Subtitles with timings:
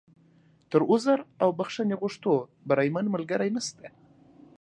[0.71, 2.31] تر عذر او بښنې غوښتو،
[2.67, 3.85] بریمن ملګری نشته.